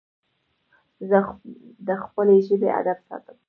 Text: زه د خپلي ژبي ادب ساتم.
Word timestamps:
زه 1.09 1.17
د 1.87 1.89
خپلي 2.03 2.37
ژبي 2.47 2.69
ادب 2.79 2.97
ساتم. 3.07 3.37